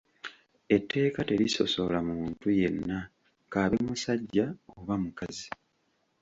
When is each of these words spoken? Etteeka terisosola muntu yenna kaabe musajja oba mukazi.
Etteeka 0.75 1.19
terisosola 1.29 1.97
muntu 2.09 2.45
yenna 2.59 2.97
kaabe 3.51 3.77
musajja 3.87 4.45
oba 4.77 4.95
mukazi. 5.03 5.47